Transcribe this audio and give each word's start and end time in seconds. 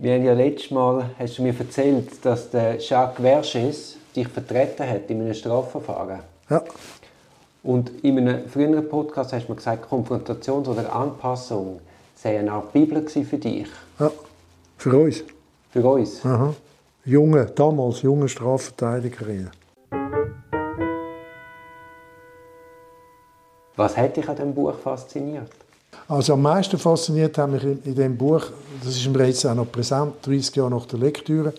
Wir 0.00 0.14
haben 0.14 0.24
ja 0.24 0.32
letztes 0.32 0.70
Mal, 0.70 1.10
hast 1.18 1.38
du 1.38 1.42
mir 1.42 1.52
erzählt, 1.58 2.24
dass 2.24 2.48
der 2.50 2.76
Jacques 2.78 3.18
Vergès 3.18 3.96
dich 4.14 4.28
vertreten 4.28 4.88
hat 4.88 5.10
in 5.10 5.22
einem 5.22 5.34
Strafverfahren. 5.34 6.20
Ja. 6.48 6.62
Und 7.64 7.90
in 8.04 8.16
einem 8.18 8.48
früheren 8.48 8.88
Podcast 8.88 9.32
hast 9.32 9.48
du 9.48 9.50
mir 9.50 9.56
gesagt, 9.56 9.88
Konfrontation 9.88 10.64
oder 10.68 10.94
Anpassung 10.94 11.80
sei 12.14 12.38
eine 12.38 12.52
Art 12.52 12.72
Bibel 12.72 13.08
für 13.08 13.38
dich, 13.38 13.66
ja. 13.98 14.12
Für 14.76 14.96
uns. 14.96 15.24
für 15.72 15.84
uns. 15.84 16.24
Aha. 16.24 16.54
Junge, 17.04 17.46
damals 17.46 18.02
junge 18.02 18.28
Strafverteidigerinnen. 18.28 19.50
Was 23.74 23.96
hat 23.96 24.16
dich 24.16 24.28
an 24.28 24.36
diesem 24.36 24.54
Buch 24.54 24.78
fasziniert? 24.78 25.50
Also 26.08 26.32
am 26.32 26.40
meisten 26.40 26.78
fasziniert 26.78 27.36
hat 27.36 27.50
mich 27.50 27.62
in, 27.62 27.82
in 27.84 27.94
dem 27.94 28.16
Buch, 28.16 28.46
das 28.82 28.96
ist 28.96 29.06
mir 29.08 29.26
jetzt 29.26 29.44
auch 29.44 29.54
noch 29.54 29.70
präsent, 29.70 30.14
30 30.22 30.56
Jahre 30.56 30.70
nach 30.70 30.86
der 30.86 30.98
Lektüre, 30.98 31.52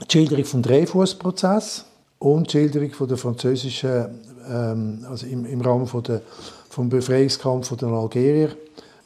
die 0.00 0.12
Schilderung 0.12 0.44
vom 0.44 0.62
Dreyfus-Prozess 0.62 1.84
und 2.20 2.46
die 2.46 2.52
Schilderung 2.52 2.92
von 2.92 3.08
der 3.08 3.16
französischen, 3.16 4.20
ähm, 4.48 5.04
also 5.10 5.26
im, 5.26 5.44
im 5.46 5.60
Rahmen 5.60 5.88
von 5.88 6.00
der, 6.04 6.22
vom 6.70 6.88
Befreiungskampf 6.88 7.76
der 7.76 7.88
Algerier, 7.88 8.50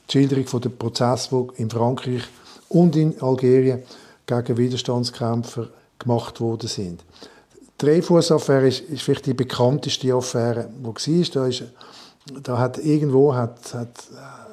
die 0.09 0.13
Schilderung 0.13 0.47
von 0.47 0.61
dem 0.61 0.77
Prozess, 0.77 1.33
wo 1.33 1.49
in 1.57 1.71
Frankreich 1.71 2.25
und 2.69 2.97
in 2.97 3.19
Algerien 3.23 3.83
gegen 4.27 4.57
Widerstandskämpfer 4.59 5.69
gemacht 5.99 6.39
worden 6.39 6.69
sind. 6.69 7.03
Die 7.81 7.87
Dreyfus-Affäre 7.87 8.69
ist, 8.69 8.81
ist 8.81 9.03
vielleicht 9.03 9.25
die 9.25 9.35
bekannteste 9.35 10.13
Affäre, 10.13 10.69
die 10.79 10.85
war. 10.85 11.27
Da, 11.33 11.47
ist, 11.47 11.65
da 12.43 12.59
hat 12.59 12.77
irgendwo 12.77 13.35
hat, 13.35 13.73
hat, 13.73 14.05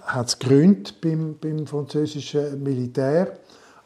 hat 0.06 0.28
es 0.28 0.40
Gründe 0.40 0.92
beim, 1.02 1.38
beim 1.40 1.66
französischen 1.66 2.62
Militär, 2.62 3.38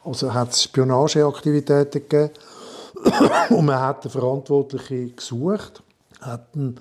also 0.04 0.32
hat 0.32 0.52
es 0.52 0.62
Spionageaktivitäten 0.64 2.02
gegeben. 2.08 2.32
Und 3.50 3.66
man 3.66 3.80
hat 3.80 4.04
den 4.04 4.10
Verantwortlichen 4.10 5.14
gesucht, 5.14 5.82
hat 6.20 6.48
ihn 6.54 6.76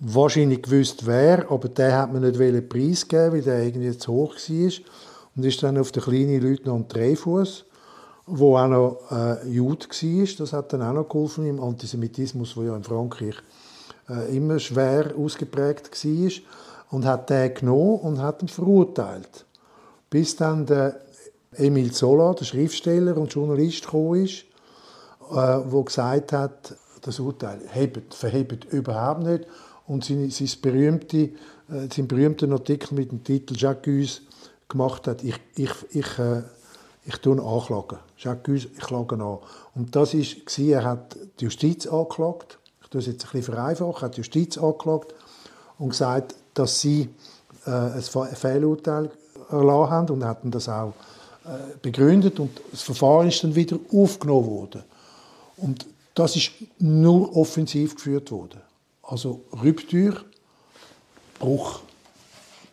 wahrscheinlich 0.00 0.62
gewusst, 0.62 1.06
wer, 1.06 1.50
aber 1.50 1.68
der 1.68 1.98
hat 1.98 2.12
man 2.12 2.22
nicht 2.22 2.68
preisgeben, 2.68 3.32
weil 3.32 3.42
der 3.42 3.62
irgendwie 3.62 3.96
zu 3.96 4.12
hoch 4.12 4.34
war. 4.34 4.72
Und 5.34 5.44
ist 5.44 5.62
dann 5.62 5.78
auf 5.78 5.92
den 5.92 6.02
kleinen 6.02 6.42
Leutnant 6.42 6.94
Dreyfus, 6.94 7.64
wo 8.26 8.56
auch 8.56 8.68
noch 8.68 8.98
äh, 9.10 9.48
Jude 9.48 9.86
war, 9.86 10.36
das 10.38 10.52
hat 10.52 10.72
dann 10.72 10.82
auch 10.82 10.92
noch 10.92 11.08
geholfen 11.08 11.46
im 11.46 11.60
Antisemitismus, 11.60 12.54
der 12.54 12.64
ja 12.64 12.76
in 12.76 12.84
Frankreich 12.84 13.36
äh, 14.08 14.36
immer 14.36 14.58
schwer 14.58 15.12
ausgeprägt 15.16 15.90
war 15.90 16.30
und 16.92 17.06
hat 17.06 17.30
den 17.30 17.54
genommen 17.54 18.00
und 18.00 18.18
hat 18.20 18.42
ihn 18.42 18.48
verurteilt. 18.48 19.46
Bis 20.10 20.36
dann 20.36 20.66
der 20.66 21.00
Emil 21.56 21.90
Zola, 21.90 22.34
der 22.34 22.44
Schriftsteller 22.44 23.16
und 23.16 23.32
Journalist, 23.32 23.84
gekommen 23.84 24.24
ist, 24.24 24.44
äh, 25.34 25.58
gesagt 25.84 26.32
hat, 26.32 26.76
das 27.00 27.18
Urteil 27.18 27.60
hebt, 27.72 28.14
verhebt 28.14 28.66
überhaupt 28.72 29.22
nicht. 29.22 29.46
Und 29.86 30.04
sein, 30.04 30.30
sein, 30.30 30.48
berühmte, 30.60 31.16
äh, 31.16 31.88
sein 31.90 32.06
berühmten 32.06 32.52
Artikel 32.52 32.94
mit 32.94 33.10
dem 33.10 33.24
Titel 33.24 33.54
Jacques 33.56 34.20
gemacht 34.68 35.06
hat, 35.08 35.24
ich, 35.24 35.40
ich, 35.56 35.72
ich, 35.90 36.18
äh, 36.18 36.42
ich 37.06 37.16
tue 37.16 37.42
anklagen. 37.42 37.98
Jacques 38.18 38.66
ich 38.66 38.78
klage 38.78 39.14
an. 39.14 39.38
Und 39.74 39.96
das 39.96 40.14
war, 40.14 40.64
er 40.66 40.84
hat 40.84 41.16
die 41.40 41.44
Justiz 41.44 41.86
angeklagt, 41.86 42.58
ich 42.82 42.88
tue 42.88 43.00
es 43.00 43.06
jetzt 43.06 43.24
ein 43.24 43.32
bisschen 43.32 43.54
vereinfachen, 43.54 44.02
hat 44.02 44.16
die 44.16 44.20
Justiz 44.20 44.58
angeklagt 44.58 45.14
und 45.78 45.88
gesagt, 45.88 46.36
dass 46.54 46.80
sie 46.80 47.08
äh, 47.66 47.70
ein 47.70 48.02
Fehlurteil 48.02 49.10
erlassen 49.50 49.90
haben 49.90 50.10
und 50.10 50.24
hatten 50.24 50.50
das 50.50 50.68
auch 50.68 50.94
äh, 51.44 51.76
begründet 51.80 52.38
und 52.40 52.60
das 52.70 52.82
Verfahren 52.82 53.28
ist 53.28 53.42
dann 53.42 53.54
wieder 53.54 53.78
aufgenommen 53.92 54.46
worden. 54.46 54.82
Und 55.56 55.86
das 56.14 56.36
ist 56.36 56.52
nur 56.78 57.36
offensiv 57.36 57.94
geführt 57.94 58.30
worden. 58.30 58.60
Also 59.02 59.42
Ruptur, 59.52 60.14
Bruch 61.38 61.80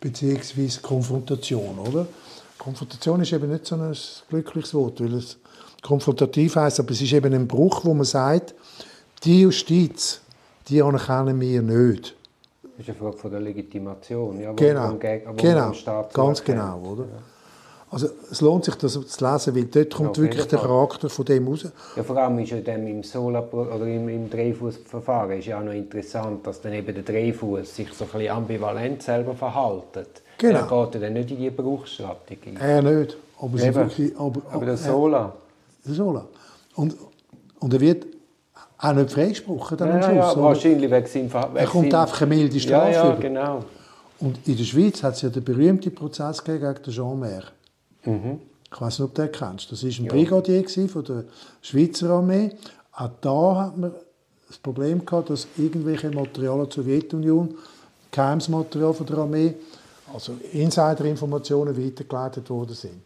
beziehungsweise 0.00 0.80
Konfrontation, 0.80 1.78
oder? 1.78 2.06
Konfrontation 2.58 3.20
ist 3.22 3.32
eben 3.32 3.50
nicht 3.50 3.66
so 3.66 3.76
ein 3.76 3.96
glückliches 4.28 4.74
Wort, 4.74 5.00
weil 5.00 5.14
es 5.14 5.36
konfrontativ 5.82 6.56
heißt, 6.56 6.80
aber 6.80 6.90
es 6.92 7.00
ist 7.00 7.12
eben 7.12 7.32
ein 7.34 7.48
Bruch, 7.48 7.84
wo 7.84 7.94
man 7.94 8.04
sagt, 8.04 8.54
die 9.24 9.42
Justiz, 9.42 10.20
die 10.68 10.82
anerkennen 10.82 11.40
wir 11.40 11.62
nicht. 11.62 12.14
Das 12.80 12.88
ist 12.88 12.94
eine 12.94 13.10
Frage 13.10 13.18
von 13.18 13.30
der 13.30 13.40
Legitimation, 13.40 14.40
ja, 14.40 14.50
wo 14.52 14.54
Genau, 14.54 14.80
man 14.86 14.94
wo 14.94 15.32
genau, 15.36 15.72
Staat 15.74 16.14
ganz 16.14 16.38
zuerkennt. 16.38 16.58
genau, 16.72 16.92
oder? 16.92 17.04
Also 17.90 18.08
es 18.30 18.40
lohnt 18.40 18.64
sich, 18.64 18.74
das 18.76 18.92
zu 18.94 18.98
lesen, 19.24 19.54
weil 19.54 19.64
dort 19.64 19.92
kommt 19.92 20.16
jeden 20.16 20.28
wirklich 20.28 20.46
der. 20.46 20.60
Charakter 20.60 21.10
von 21.10 21.24
dem 21.26 21.46
raus. 21.46 21.66
Ja, 21.94 22.02
vor 22.02 22.16
allem 22.16 22.38
ist 22.38 22.52
ja 22.52 22.60
dem 22.60 22.86
im 22.86 23.02
oder 23.52 23.86
im, 23.86 24.08
im 24.08 24.30
Dreyfus-Verfahren 24.30 25.32
ist 25.38 25.46
ja 25.46 25.58
auch 25.60 25.64
noch 25.64 25.74
interessant, 25.74 26.46
dass 26.46 26.62
dann 26.62 26.72
eben 26.72 26.94
der 26.94 27.02
Dreyfus 27.02 27.74
sich 27.76 27.92
so 27.92 28.04
ein 28.04 28.10
bisschen 28.12 28.30
ambivalent 28.34 29.02
selber 29.02 29.34
verhaltet. 29.34 30.22
Genau. 30.38 30.60
Er 30.60 30.84
geht 30.86 30.94
ja 30.94 31.00
dann 31.02 31.12
nicht 31.12 31.30
in 31.32 31.36
die 31.38 31.50
Bruchsstrategie. 31.50 32.54
Er 32.58 32.80
nicht, 32.80 33.14
aber, 33.38 33.58
wirklich, 33.58 34.18
aber, 34.18 34.40
Aber 34.52 34.64
der 34.64 34.74
er- 34.74 34.76
Sola, 34.78 35.36
der 35.84 35.94
Sola. 35.94 36.24
Und, 36.76 36.96
und 37.58 37.74
er 37.74 37.80
wird 37.80 38.06
auch 38.80 38.92
nicht 38.94 39.10
freigesprochen 39.10 39.76
dann 39.76 39.90
am 39.90 39.96
ja, 39.96 40.02
Schluss. 40.02 40.16
ja, 40.16 40.32
oder? 40.32 40.42
wahrscheinlich 40.42 40.90
wegen 40.90 41.06
seinem 41.06 41.30
Ver- 41.30 41.50
Er 41.54 41.66
kommt 41.66 41.92
einfach 41.94 42.20
eine 42.22 42.34
milde 42.34 42.54
Ja, 42.56 42.60
Strafe 42.60 42.92
ja, 42.92 43.06
über. 43.12 43.16
genau. 43.20 43.64
Und 44.20 44.38
in 44.46 44.56
der 44.56 44.64
Schweiz 44.64 45.02
hat 45.02 45.14
es 45.14 45.22
ja 45.22 45.28
den 45.30 45.44
berühmten 45.44 45.94
Prozess 45.94 46.42
gegen 46.44 46.74
den 46.74 46.92
Jean 46.92 47.18
Mer. 47.18 47.42
Mhm. 48.04 48.38
Ich 48.72 48.80
weiß 48.80 48.98
nicht, 49.00 49.08
ob 49.08 49.14
du 49.14 49.22
den 49.22 49.32
kennst. 49.32 49.72
Das 49.72 49.82
war 49.82 49.90
ein 49.90 50.06
Brigadier 50.06 50.62
gewesen 50.62 50.88
von 50.88 51.04
der 51.04 51.24
Schweizer 51.60 52.10
Armee. 52.10 52.50
Auch 52.92 53.10
da 53.20 53.56
hat 53.66 53.76
man 53.78 53.92
das 54.48 54.58
Problem 54.58 55.04
gehabt, 55.04 55.30
dass 55.30 55.46
irgendwelche 55.56 56.10
Materialien 56.10 56.66
der 56.66 56.72
Sowjetunion, 56.74 57.54
geheimes 58.10 58.48
Material 58.48 58.92
von 58.94 59.06
der 59.06 59.18
Armee, 59.18 59.54
also 60.12 60.32
Insiderinformationen 60.52 61.76
weitergeleitet 61.76 62.48
worden 62.50 62.74
sind. 62.74 63.02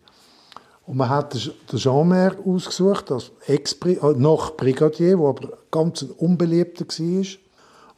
Und 0.87 0.97
man 0.99 1.09
hat 1.09 1.34
den 1.34 1.53
den 1.71 1.78
Jean 1.78 2.09
Mer 2.09 2.37
ausgesucht 2.45 3.11
als 3.11 3.31
Ex 3.47 3.72
äh, 3.84 3.97
noch 4.17 4.56
Brigadier, 4.56 5.17
der 5.17 5.27
aber 5.27 5.59
ganz 5.71 6.03
ein 6.03 6.11
unbeliebter 6.11 6.84
war 6.87 7.27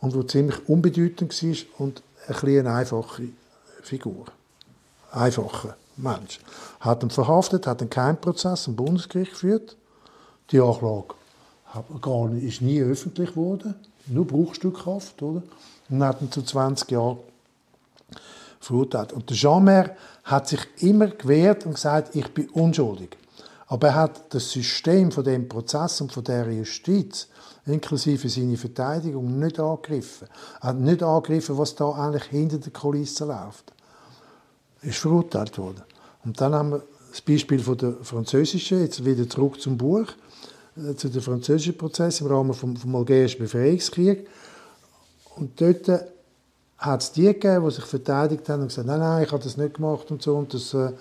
und 0.00 0.14
der 0.14 0.28
ziemlich 0.28 0.68
unbedeutend 0.68 1.42
war 1.42 1.56
und 1.78 2.02
ein 2.28 2.34
bisschen 2.34 2.66
eine 2.66 2.76
einfache 2.76 3.28
Figur. 3.82 4.26
Einfacher 5.10 5.76
Mensch. 5.96 6.40
Hat 6.80 7.02
ihn 7.02 7.10
verhaftet, 7.10 7.66
hat 7.66 7.80
einen 7.80 7.90
Keimprozess 7.90 8.66
im 8.66 8.76
Bundesgericht 8.76 9.32
geführt. 9.32 9.76
Die 10.50 10.60
Anklage 10.60 11.14
gar 12.00 12.28
nicht, 12.28 12.44
ist 12.44 12.62
nie 12.62 12.80
öffentlich 12.80 13.30
geworden, 13.30 13.74
nur 14.06 14.26
Bruchstückhaft, 14.26 15.20
oder? 15.22 15.42
Und 15.88 16.02
hat 16.02 16.22
ihn 16.22 16.30
zu 16.30 16.42
20 16.42 16.90
Jahren 16.90 17.18
verurteilt. 18.66 19.12
Und 19.12 19.30
der 19.30 19.36
Jean 19.36 19.64
Mer 19.64 19.96
hat 20.24 20.48
sich 20.48 20.60
immer 20.78 21.08
gewehrt 21.08 21.66
und 21.66 21.74
gesagt, 21.74 22.14
ich 22.14 22.28
bin 22.34 22.48
unschuldig. 22.50 23.16
Aber 23.68 23.88
er 23.88 23.94
hat 23.94 24.34
das 24.34 24.50
System 24.50 25.10
von 25.10 25.24
dem 25.24 25.48
Prozess 25.48 26.00
und 26.00 26.12
von 26.12 26.22
der 26.22 26.50
Justiz, 26.52 27.28
inklusive 27.64 28.28
seine 28.28 28.56
Verteidigung, 28.56 29.38
nicht 29.38 29.58
angegriffen. 29.58 30.28
Er 30.60 30.68
hat 30.68 30.78
nicht 30.78 31.02
angegriffen, 31.02 31.58
was 31.58 31.74
da 31.74 31.90
eigentlich 31.90 32.24
hinter 32.24 32.58
der 32.58 32.72
Kulisse 32.72 33.24
läuft. 33.24 33.72
Er 34.82 34.90
ist 34.90 34.98
verurteilt 34.98 35.58
worden. 35.58 35.82
Und 36.24 36.40
dann 36.40 36.54
haben 36.54 36.70
wir 36.70 36.82
das 37.10 37.20
Beispiel 37.20 37.58
von 37.58 37.76
der 37.76 37.94
französischen, 38.02 38.80
jetzt 38.80 39.04
wieder 39.04 39.28
zurück 39.28 39.60
zum 39.60 39.76
Buch, 39.76 40.06
äh, 40.76 40.94
zu 40.94 41.08
dem 41.08 41.22
französischen 41.22 41.76
Prozess 41.76 42.20
im 42.20 42.28
Rahmen 42.28 42.54
vom 42.54 42.94
algerischen 42.94 43.40
Befreiungskrieg. 43.40 44.28
Und 45.36 45.60
dort 45.60 45.88
hat 46.78 47.02
es 47.02 47.12
die 47.12 47.24
gegeben, 47.24 47.64
die 47.64 47.70
sich 47.70 47.84
verteidigt 47.84 48.48
haben 48.48 48.62
und 48.62 48.68
gesagt 48.68 48.86
nein, 48.86 49.00
nein, 49.00 49.24
ich 49.24 49.32
habe 49.32 49.42
das 49.42 49.56
nicht 49.56 49.74
gemacht 49.74 50.10
und 50.10 50.22
so. 50.22 50.36
Und 50.36 50.52
das, 50.52 50.74
äh, 50.74 50.92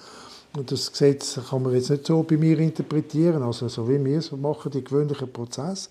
und 0.56 0.72
das 0.72 0.92
Gesetz 0.92 1.40
kann 1.50 1.64
man 1.64 1.74
jetzt 1.74 1.90
nicht 1.90 2.06
so 2.06 2.24
bei 2.24 2.38
mir 2.38 2.58
interpretieren, 2.60 3.44
also 3.44 3.68
so 3.68 3.88
wie 3.90 4.04
wir 4.04 4.20
es 4.20 4.32
machen, 4.32 4.72
die 4.72 4.84
gewöhnlichen 4.84 5.32
Prozesse. 5.32 5.90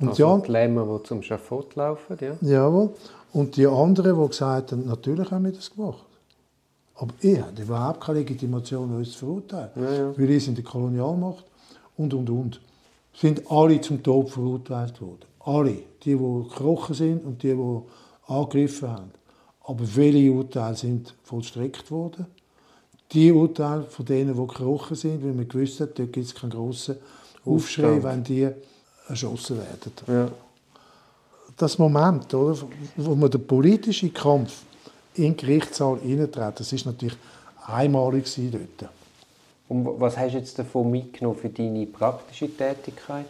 Und 0.00 0.08
Also 0.08 0.22
ja, 0.22 0.38
die 0.38 0.50
Lämmer, 0.50 0.98
die 0.98 1.08
zum 1.08 1.22
Schafott 1.22 1.76
laufen, 1.76 2.16
ja. 2.20 2.34
Jawohl. 2.40 2.90
Und 3.32 3.56
die 3.56 3.66
anderen, 3.66 4.20
die 4.20 4.28
gesagt 4.28 4.72
haben, 4.72 4.86
natürlich 4.86 5.30
haben 5.30 5.44
wir 5.44 5.52
das 5.52 5.70
gemacht. 5.70 6.04
Aber 6.96 7.14
ich 7.20 7.40
hatte 7.40 7.62
überhaupt 7.62 8.00
keine 8.00 8.18
Legitimation, 8.18 8.94
uns 8.94 9.12
zu 9.12 9.18
verurteilen. 9.18 9.70
Weil 9.74 10.30
ich 10.30 10.48
in 10.48 10.54
der 10.54 10.64
Kolonialmacht 10.64 11.44
und, 11.96 12.12
und, 12.12 12.28
und. 12.28 12.60
Sind 13.14 13.50
alle 13.50 13.80
zum 13.80 14.02
Tod 14.02 14.30
verurteilt 14.30 15.00
worden. 15.00 15.24
Alle. 15.40 15.78
Die, 16.02 16.16
die 16.16 16.18
gekrochen 16.18 16.94
sind 16.94 17.24
und 17.24 17.42
die, 17.42 17.54
die 17.54 17.80
angegriffen 18.26 18.88
haben. 18.88 19.10
Aber 19.64 19.84
welche 19.94 20.32
Urteile 20.32 20.76
sind 20.76 21.14
vollstreckt 21.24 21.90
worden? 21.90 22.26
Die 23.12 23.30
Urteile 23.30 23.84
von 23.84 24.04
denen, 24.04 24.34
die 24.34 24.46
gekrochen 24.46 24.96
sind, 24.96 25.22
weil 25.22 25.32
man 25.32 25.46
gewusst 25.46 25.80
hat, 25.80 25.98
dort 25.98 26.12
gibt 26.12 26.26
es 26.26 26.34
keinen 26.34 26.50
grossen 26.50 26.96
Aufschrei, 27.44 27.96
Aufstand. 27.96 28.04
wenn 28.04 28.24
die 28.24 28.48
erschossen 29.08 29.58
werden 29.58 29.92
ja. 30.06 30.28
das 31.56 31.78
Moment, 31.78 32.32
oder, 32.32 32.56
wo 32.96 33.14
man 33.14 33.30
den 33.30 33.46
politischen 33.46 34.12
Kampf 34.12 34.62
in 35.14 35.24
den 35.24 35.36
Gerichtssaal 35.36 35.98
eintritt, 36.02 36.60
das 36.60 36.72
ist 36.72 36.86
natürlich 36.86 37.16
einmalig 37.66 38.24
dort. 38.50 38.90
Und 39.68 40.00
was 40.00 40.16
hast 40.16 40.34
du 40.34 40.38
jetzt 40.38 40.58
davon 40.58 40.90
mitgenommen 40.90 41.38
für 41.38 41.48
deine 41.48 41.86
praktische 41.86 42.48
Tätigkeit? 42.48 43.26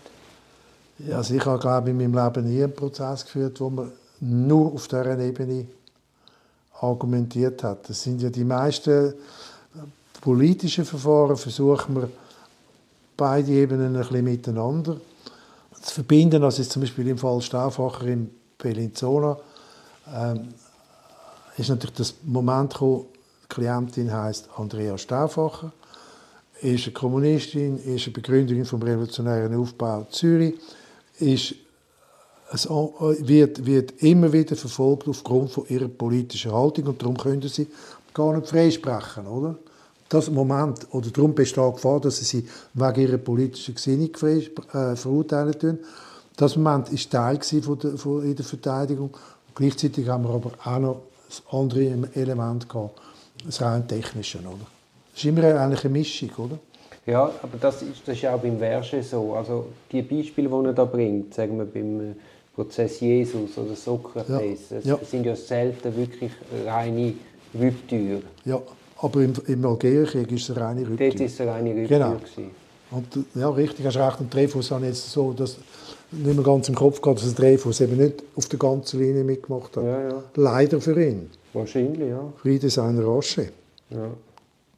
Ja, 0.98 1.16
also 1.16 1.34
ich 1.34 1.44
habe, 1.44 1.58
glaube 1.58 1.88
ich, 1.88 1.96
in 1.96 2.12
meinem 2.12 2.24
Leben 2.24 2.48
nie 2.48 2.62
einen 2.62 2.74
Prozess 2.74 3.24
geführt, 3.24 3.60
wo 3.60 3.70
man 3.70 3.92
nur 4.22 4.72
auf 4.72 4.86
dieser 4.86 5.18
Ebene 5.18 5.66
argumentiert 6.80 7.62
hat. 7.64 7.88
Das 7.88 8.02
sind 8.02 8.22
ja 8.22 8.30
die 8.30 8.44
meisten 8.44 9.14
politischen 10.20 10.84
Verfahren, 10.84 11.36
versuchen 11.36 11.96
wir 11.96 12.08
beide 13.16 13.50
Ebenen 13.50 13.96
ein 13.96 14.02
bisschen 14.02 14.24
miteinander 14.24 15.00
zu 15.80 15.94
verbinden. 15.94 16.42
Also 16.44 16.62
zum 16.62 16.82
Beispiel 16.82 17.08
im 17.08 17.18
Fall 17.18 17.40
Stauffacher 17.40 18.06
in 18.06 18.30
Bellinzona 18.58 19.36
ähm, 20.14 20.48
ist 21.56 21.68
natürlich 21.68 21.96
das 21.96 22.14
Moment 22.22 22.72
gekommen, 22.72 23.06
die 23.42 23.48
Klientin 23.48 24.12
heißt 24.12 24.48
Andrea 24.56 24.96
Stauffacher, 24.96 25.72
ist 26.60 26.84
eine 26.84 26.92
Kommunistin, 26.92 27.78
ist 27.78 28.04
eine 28.04 28.12
Begründerin 28.12 28.64
vom 28.64 28.82
revolutionären 28.82 29.54
Aufbau 29.56 30.06
Zürich, 30.10 30.54
ist 31.18 31.56
es 32.52 32.68
wird, 32.68 33.64
wird 33.64 34.02
immer 34.02 34.32
wieder 34.32 34.56
verfolgt 34.56 35.08
aufgrund 35.08 35.50
von 35.50 35.64
ihrer 35.68 35.88
politischen 35.88 36.52
Haltung 36.52 36.86
und 36.88 37.00
darum 37.00 37.16
können 37.16 37.42
sie 37.42 37.66
gar 38.12 38.36
nicht 38.36 38.48
freisprechen, 38.48 39.26
oder? 39.26 39.56
Das 40.08 40.30
Moment, 40.30 40.86
oder 40.90 41.08
darum 41.10 41.34
besteht 41.34 41.66
die 41.66 41.72
Gefahr, 41.72 42.00
dass 42.00 42.18
sie 42.18 42.24
sie 42.24 42.48
wegen 42.74 43.00
ihrer 43.00 43.16
politischen 43.16 43.74
Gesinnung 43.74 44.10
äh, 44.14 44.94
verurteilen 44.94 45.58
tun. 45.58 45.78
Das 46.36 46.56
Moment 46.56 46.92
war 46.92 47.10
Teil 47.10 47.62
von 47.62 47.78
der, 47.78 47.96
von 47.96 48.22
in 48.22 48.36
der 48.36 48.44
Verteidigung. 48.44 49.08
Und 49.08 49.54
gleichzeitig 49.54 50.06
haben 50.08 50.24
wir 50.24 50.34
aber 50.34 50.52
auch 50.62 50.78
noch 50.78 51.02
das 51.28 51.42
andere 51.50 52.08
Element 52.14 52.68
gehabt, 52.68 53.00
das 53.46 53.62
rein 53.62 53.88
technische, 53.88 54.38
oder? 54.40 54.66
Das 55.14 55.22
ist 55.22 55.24
immer 55.24 55.44
eigentlich 55.44 55.84
eine 55.84 55.92
Mischung, 55.92 56.30
oder? 56.36 56.58
Ja, 57.06 57.30
aber 57.42 57.58
das 57.58 57.80
ist, 57.82 58.06
das 58.06 58.16
ist 58.16 58.26
auch 58.26 58.38
beim 58.38 58.58
Verge 58.58 59.02
so. 59.02 59.34
Also 59.34 59.66
die 59.90 60.02
Beispiele, 60.02 60.48
die 60.48 60.66
er 60.66 60.72
da 60.74 60.84
bringt, 60.84 61.32
sagen 61.34 61.56
wir 61.56 61.64
beim 61.64 62.00
äh, 62.00 62.14
Prozess 62.54 63.00
Jesus 63.00 63.56
oder 63.56 63.74
Sokrates, 63.74 64.70
ja. 64.70 64.78
ja. 64.82 64.98
sind 65.04 65.24
ja 65.24 65.34
selten 65.34 65.96
wirklich 65.96 66.32
reine 66.66 67.14
Rücktüre. 67.58 68.22
Ja, 68.44 68.60
aber 68.98 69.22
im, 69.22 69.32
im 69.46 69.64
Algerienkrieg 69.64 70.30
ist 70.32 70.48
es 70.48 70.56
eine 70.56 70.66
reine 70.66 70.80
Rücktür. 70.82 71.08
Dort 71.08 71.20
ist 71.20 71.34
es 71.34 71.40
eine 71.40 71.50
reine 71.52 71.70
Rücktür. 71.70 71.98
Genau. 71.98 72.16
Und, 72.90 73.06
ja, 73.34 73.48
richtig, 73.48 73.86
hast 73.86 73.96
recht. 73.96 74.20
Und 74.20 74.32
Dreyfus 74.32 74.70
hat 74.70 74.82
jetzt 74.82 75.10
so, 75.10 75.32
dass 75.32 75.56
nicht 76.10 76.34
mehr 76.34 76.44
ganz 76.44 76.68
im 76.68 76.74
Kopf 76.74 77.00
gehabt, 77.00 77.22
dass 77.22 77.34
Dreyfus 77.34 77.80
eben 77.80 77.96
nicht 77.96 78.22
auf 78.36 78.46
der 78.48 78.58
ganzen 78.58 79.00
Linie 79.00 79.24
mitgemacht 79.24 79.76
hat. 79.76 79.84
Ja, 79.84 80.08
ja. 80.10 80.22
Leider 80.36 80.80
für 80.80 81.02
ihn. 81.02 81.30
Wahrscheinlich, 81.54 82.10
ja. 82.10 82.32
Friede 82.36 82.68
seiner 82.68 83.06
Asche. 83.08 83.48
Ja. 83.90 84.10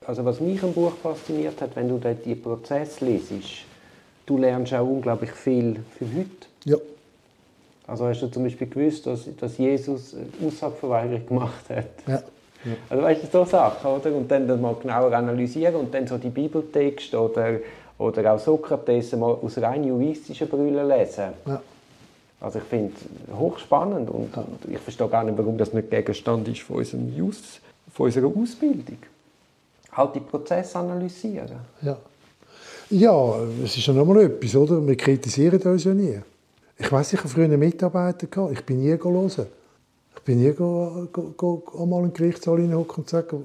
Also 0.07 0.25
was 0.25 0.41
mich 0.41 0.63
am 0.63 0.73
Buch 0.73 0.93
fasziniert 1.03 1.61
hat, 1.61 1.75
wenn 1.75 1.89
du 1.89 1.99
dort 1.99 2.25
die 2.25 2.35
Prozess 2.35 3.01
liest, 3.01 3.33
du 4.27 4.39
lernst 4.39 4.75
auch 4.75 4.87
unglaublich 4.87 5.33
viel 5.33 5.81
für 5.99 6.05
heute. 6.05 6.29
Ja. 6.65 6.77
Also 7.87 8.07
hast 8.07 8.23
du 8.23 8.29
zum 8.29 8.45
Beispiel 8.45 8.69
gewusst, 8.69 9.07
dass, 9.07 9.29
dass 9.39 9.59
Jesus 9.59 10.17
Aussageverweigerung 10.45 11.27
gemacht 11.27 11.69
hat? 11.69 11.87
Ja. 12.07 12.15
Ja. 12.15 12.23
Also 12.89 13.03
weißt 13.03 13.23
du, 13.25 13.27
so 13.31 13.45
Sachen, 13.45 13.91
oder? 13.91 14.15
Und 14.15 14.31
dann 14.31 14.49
das 14.49 14.59
mal 14.59 14.75
genauer 14.81 15.13
analysieren 15.13 15.75
und 15.75 15.93
dann 15.93 16.07
so 16.07 16.17
die 16.17 16.31
Bibeltexte 16.31 17.21
oder, 17.21 17.59
oder 17.99 18.33
auch 18.33 18.39
Sokrates 18.39 19.13
mal 19.13 19.33
aus 19.33 19.59
rein 19.59 19.85
juristischen 19.85 20.49
Brüllen 20.49 20.89
lesen. 20.89 21.35
Ja. 21.47 21.61
Also 22.41 22.59
ich 22.59 22.65
finde 22.65 22.93
es 22.95 23.37
hochspannend 23.37 24.09
und, 24.09 24.37
und, 24.37 24.59
ich 24.71 24.79
verstehe 24.79 25.09
gar 25.09 25.25
nicht, 25.25 25.37
warum 25.37 25.59
das 25.59 25.73
nicht 25.73 25.91
Gegenstand 25.91 26.49
ist 26.49 26.61
von, 26.61 26.77
unserem 26.77 27.15
Just, 27.15 27.61
von 27.93 28.07
unserer 28.07 28.29
Ausbildung. 28.29 28.99
Halt 29.93 30.15
die 30.15 30.21
Prozesse 30.21 30.79
analysieren. 30.79 31.53
Ja. 31.83 31.99
Ja, 32.91 33.35
es 33.65 33.77
ist 33.77 33.87
ja 33.87 33.95
nochmal 33.95 34.25
etwas, 34.25 34.55
oder? 34.57 34.87
Wir 34.87 34.97
kritisieren 34.97 35.61
uns 35.61 35.85
ja 35.85 35.95
nie. 35.95 36.21
Ich 36.79 36.91
weiß, 36.91 37.13
ich 37.13 37.19
habe 37.21 37.29
früher 37.29 37.45
einen 37.45 37.59
Mitarbeiter 37.59 38.27
gehabt. 38.27 38.53
Ich 38.53 38.65
bin 38.65 38.81
nie 38.81 38.91
hören. 38.91 39.47
Ich 40.17 40.23
bin 40.23 40.43
nie 40.43 40.53
go, 40.53 41.09
go, 41.13 41.33
go, 41.37 41.83
einmal 41.83 42.01
in 42.01 42.09
den 42.09 42.15
Gerichtssaal 42.15 42.59
hineinhocken 42.59 43.05
und 43.05 43.11
sagen, 43.11 43.45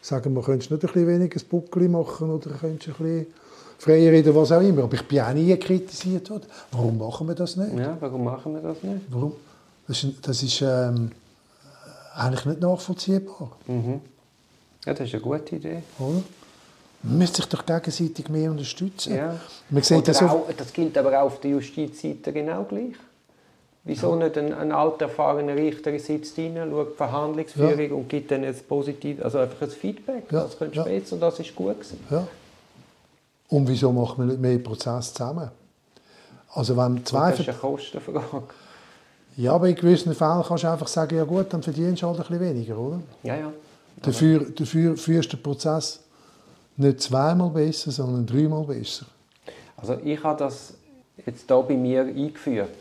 sagen 0.00 0.34
wir, 0.34 0.42
könntest 0.42 0.70
nicht 0.70 0.82
ein 0.82 0.86
bisschen 0.86 1.06
weniger 1.06 1.40
Buckel 1.48 1.88
machen 1.88 2.30
oder 2.30 2.50
könntest 2.50 2.88
ein 2.88 3.04
bisschen 3.04 3.26
freier 3.78 4.12
reden, 4.12 4.34
was 4.34 4.52
auch 4.52 4.60
immer. 4.60 4.84
Aber 4.84 4.94
ich 4.94 5.06
bin 5.06 5.20
auch 5.20 5.32
nie 5.32 5.56
kritisiert 5.56 6.30
worden. 6.30 6.46
Warum 6.72 6.98
machen 6.98 7.28
wir 7.28 7.34
das 7.34 7.56
nicht? 7.56 7.78
Ja, 7.78 7.96
warum 8.00 8.24
machen 8.24 8.54
wir 8.54 8.62
das 8.62 8.82
nicht? 8.82 9.02
Warum? 9.10 9.32
Das 9.86 10.02
ist, 10.02 10.26
das 10.26 10.42
ist 10.42 10.62
ähm, 10.62 11.10
eigentlich 12.14 12.44
nicht 12.46 12.60
nachvollziehbar. 12.60 13.52
Mhm. 13.66 14.00
Ja, 14.86 14.94
das 14.94 15.08
ist 15.08 15.14
eine 15.14 15.22
gute 15.22 15.56
Idee. 15.56 15.82
Oder? 15.98 16.22
Man 17.06 17.18
müsste 17.18 17.42
sich 17.42 17.46
doch 17.46 17.66
gegenseitig 17.66 18.28
mehr 18.30 18.50
unterstützen. 18.50 19.14
Ja. 19.14 19.36
Man 19.68 19.82
sieht 19.82 20.08
das, 20.08 20.22
auch, 20.22 20.46
das 20.56 20.72
gilt 20.72 20.96
aber 20.96 21.20
auch 21.20 21.26
auf 21.26 21.40
der 21.40 21.50
Justizseite 21.50 22.32
genau 22.32 22.64
gleich. 22.64 22.94
Wieso 23.86 24.18
ja. 24.18 24.24
nicht 24.24 24.38
ein, 24.38 24.54
ein 24.54 24.72
alter, 24.72 25.04
erfahrener 25.04 25.54
Richter 25.54 25.96
sitzt 25.98 26.38
rein, 26.38 26.56
schaut 26.56 26.92
die 26.92 26.96
Verhandlungsführung 26.96 27.78
ja. 27.78 27.94
und 27.94 28.08
gibt 28.08 28.30
dann 28.30 28.42
ein 28.42 28.54
positiv, 28.66 29.22
also 29.22 29.38
einfach 29.38 29.60
ein 29.60 29.70
Feedback. 29.70 30.32
Ja. 30.32 30.44
Das 30.44 30.58
könnte 30.58 30.76
ja. 30.76 30.84
besser 30.84 31.14
und 31.14 31.20
das 31.20 31.38
ist 31.38 31.54
gut 31.54 31.74
gewesen. 31.74 32.00
Ja. 32.10 32.26
Und 33.50 33.68
wieso 33.68 33.92
machen 33.92 34.24
wir 34.24 34.32
nicht 34.32 34.40
mehr 34.40 34.58
Prozesse 34.58 35.12
zusammen? 35.12 35.50
Also 36.54 36.74
wenn 36.76 37.04
zwei 37.04 37.32
das 37.32 37.40
ist 37.40 37.48
eine 37.50 37.58
Kostenfrage. 37.58 38.42
Ja, 39.36 39.52
aber 39.52 39.68
in 39.68 39.74
gewissen 39.74 40.14
Fällen 40.14 40.42
kannst 40.46 40.64
du 40.64 40.70
einfach 40.70 40.86
sagen, 40.86 41.16
ja 41.16 41.24
gut, 41.24 41.52
dann 41.52 41.62
verdienst 41.62 42.02
du 42.02 42.06
halt 42.06 42.20
ein 42.20 42.26
bisschen 42.26 42.40
weniger, 42.40 42.78
oder? 42.78 43.00
Ja, 43.22 43.36
ja. 43.36 43.52
Dafür, 44.00 44.46
dafür 44.50 44.96
führst 44.96 45.32
du 45.32 45.36
den 45.36 45.42
Prozess 45.42 46.00
nicht 46.76 47.00
zweimal 47.00 47.50
besser, 47.50 47.90
sondern 47.90 48.26
dreimal 48.26 48.64
besser. 48.64 49.06
Also 49.76 49.98
ich 50.04 50.22
habe 50.22 50.38
das 50.38 50.74
jetzt 51.24 51.46
hier 51.46 51.62
bei 51.62 51.74
mir 51.74 52.02
eingeführt. 52.02 52.76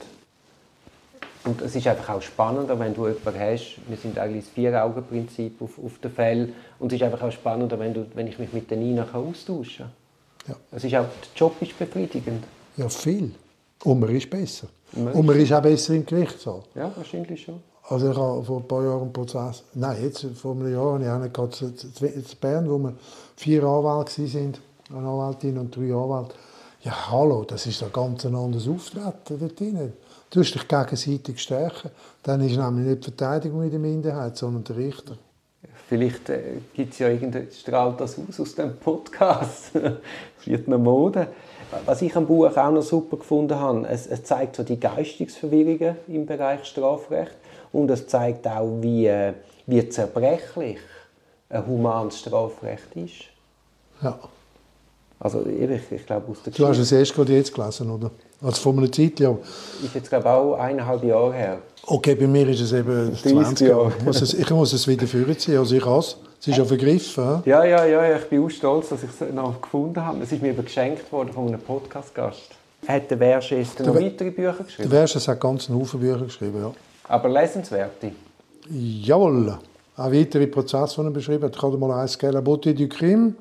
Und 1.45 1.61
es 1.61 1.75
ist 1.75 1.85
einfach 1.87 2.15
auch 2.15 2.21
spannender, 2.21 2.79
wenn 2.79 2.93
du 2.93 3.07
jemanden 3.07 3.39
hast, 3.39 3.77
wir 3.87 3.97
sind 3.97 4.17
eigentlich 4.17 4.45
das 4.45 4.53
Vier-Augen-Prinzip 4.53 5.61
auf, 5.61 5.77
auf 5.83 5.99
den 5.99 6.11
Fällen, 6.11 6.53
und 6.79 6.91
es 6.93 7.01
ist 7.01 7.03
einfach 7.03 7.21
auch 7.21 7.31
spannender, 7.31 7.77
wenn, 7.79 7.93
du, 7.93 8.05
wenn 8.13 8.27
ich 8.27 8.39
mich 8.39 8.53
mit 8.53 8.69
der 8.71 8.77
Nina 8.77 9.05
austauschen 9.11 9.85
kann. 9.85 9.91
Ja. 10.47 10.55
Es 10.71 10.83
ist 10.83 10.95
auch, 10.95 11.05
der 11.05 11.29
Job 11.35 11.61
ist 11.61 11.77
befriedigend. 11.77 12.43
Ja, 12.77 12.87
viel. 12.87 13.31
Und 13.83 13.99
man 13.99 14.15
ist 14.15 14.29
besser. 14.29 14.67
Man 14.93 15.13
und 15.13 15.25
man 15.25 15.37
ist 15.37 15.51
auch 15.51 15.61
besser 15.61 15.93
im 15.93 16.05
Gerichtssaal. 16.05 16.63
Ja, 16.75 16.91
wahrscheinlich 16.95 17.41
schon. 17.41 17.61
Also 17.89 18.11
ich 18.11 18.17
habe 18.17 18.43
vor 18.43 18.61
ein 18.61 18.67
paar 18.67 18.83
Jahren 18.83 19.01
einen 19.01 19.13
Prozess, 19.13 19.63
nein, 19.73 20.01
jetzt 20.01 20.25
vor 20.35 20.53
einem 20.53 20.71
Jahr, 20.71 21.01
ich 21.01 21.07
habe 21.07 21.29
gerade 21.29 21.73
in 22.01 22.25
Bern, 22.39 22.69
wo 22.69 22.77
wir 22.77 22.93
vier 23.35 23.63
Anwälte 23.63 24.21
waren, 24.33 24.53
eine 24.89 25.07
Anwältin 25.07 25.57
und 25.57 25.75
drei 25.75 25.93
Anwälte. 25.93 26.35
Ja, 26.81 27.11
hallo, 27.11 27.43
das 27.43 27.65
ist 27.65 27.83
ein 27.83 27.91
ganz 27.91 28.25
anderes 28.25 28.67
Auftreten 28.67 29.39
dort 29.39 29.59
drin. 29.59 29.93
Du 30.29 30.39
musst 30.39 30.55
dich 30.55 30.67
gegenseitig 30.67 31.39
stärken. 31.39 31.91
Dann 32.23 32.41
ist 32.41 32.57
nämlich 32.57 32.87
nicht 32.87 33.05
die 33.05 33.11
Verteidigung 33.11 33.63
in 33.63 33.71
der 33.71 33.79
Minderheit, 33.79 34.35
sondern 34.35 34.63
der 34.63 34.77
Richter. 34.77 35.17
Vielleicht 35.87 36.29
äh, 36.29 36.57
gibt 36.73 36.93
es 36.93 36.99
ja 36.99 37.09
irgendein, 37.09 37.49
strahlt 37.51 38.01
das 38.01 38.17
aus 38.17 38.39
aus 38.39 38.55
dem 38.55 38.77
Podcast. 38.77 39.71
Es 40.39 40.47
wird 40.47 40.67
eine 40.67 40.77
Mode. 40.77 41.27
Was 41.85 42.01
ich 42.01 42.15
am 42.15 42.25
Buch 42.25 42.55
auch 42.57 42.71
noch 42.71 42.81
super 42.81 43.17
gefunden 43.17 43.57
habe, 43.57 43.87
es, 43.87 44.07
es 44.07 44.23
zeigt 44.23 44.55
so 44.55 44.63
die 44.63 44.79
Geistungsverwirrungen 44.79 45.95
im 46.07 46.25
Bereich 46.25 46.65
Strafrecht 46.65 47.35
und 47.73 47.91
es 47.91 48.07
zeigt 48.07 48.47
auch, 48.47 48.77
wie, 48.79 49.11
wie 49.67 49.89
zerbrechlich 49.89 50.79
ein 51.49 51.67
humanes 51.67 52.19
Strafrecht 52.19 52.95
ist. 52.95 53.25
Ja. 54.01 54.17
Also 55.19 55.45
ich, 55.45 55.91
ich 55.91 56.05
glaube 56.05 56.31
aus 56.31 56.43
der 56.43 56.53
Du 56.53 56.67
hast 56.67 56.79
es 56.79 56.91
erst 56.91 57.13
gerade 57.15 57.33
jetzt 57.33 57.53
gelesen, 57.53 57.89
oder? 57.89 58.11
Also 58.41 58.61
vor 58.61 58.73
einer 58.73 58.91
Zeit, 58.91 59.19
ja. 59.19 59.35
Ist 59.83 59.95
jetzt 59.95 60.09
glaube 60.09 60.25
ich 60.25 60.31
auch 60.31 60.55
eineinhalb 60.55 61.03
Jahre 61.03 61.33
her. 61.33 61.59
Okay, 61.85 62.15
bei 62.15 62.27
mir 62.27 62.47
ist 62.49 62.61
es 62.61 62.73
eben 62.73 63.15
20 63.15 63.67
Jahre. 63.67 63.93
Ich 63.97 64.03
muss 64.03 64.21
es, 64.21 64.33
ich 64.33 64.49
muss 64.49 64.73
es 64.73 64.87
wieder 64.87 65.07
vorziehen, 65.07 65.57
also 65.57 65.75
ich 65.75 65.85
has. 65.85 66.17
Es 66.39 66.47
ist 66.49 66.57
ja 66.57 66.65
vergriffen. 66.65 67.41
Ja, 67.45 67.63
ja, 67.63 67.85
ja, 67.85 68.17
ich 68.17 68.25
bin 68.25 68.43
auch 68.43 68.49
stolz, 68.49 68.89
dass 68.89 69.01
ich 69.01 69.09
es 69.09 69.33
noch 69.33 69.61
gefunden 69.61 70.05
habe. 70.05 70.21
Es 70.21 70.31
ist 70.31 70.41
mir 70.41 70.49
eben 70.49 70.65
geschenkt 70.65 71.09
worden 71.09 71.31
von 71.31 71.47
einem 71.47 71.61
Podcast-Gast. 71.61 72.49
Hat 72.85 73.09
der 73.09 73.17
Verschest 73.17 73.79
noch 73.79 73.95
weitere 73.95 74.29
Bücher 74.29 74.63
geschrieben? 74.65 74.89
Der 74.89 74.99
Verschest 74.99 75.29
hat 75.29 75.39
ganz 75.39 75.69
einen 75.69 75.79
Haufen 75.79 76.01
Bücher 76.01 76.25
geschrieben, 76.25 76.61
ja. 76.61 76.71
Aber 77.07 77.29
lesenswerte? 77.29 78.11
Jawohl. 78.69 79.57
Auch 79.95 80.11
weitere 80.11 80.47
Prozesse, 80.47 81.01
die 81.01 81.07
er 81.07 81.11
beschrieben 81.11 81.43
hat. 81.43 81.55
Ich 81.55 81.61
habe 81.61 81.77
mal 81.77 82.01
eins 82.01 82.19
La 82.21 82.39
Beauté 82.39 82.73
du 82.73 82.87
Crime. 82.87 83.33